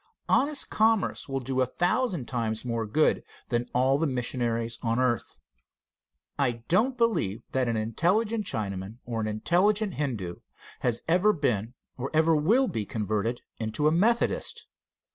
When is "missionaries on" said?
4.07-4.97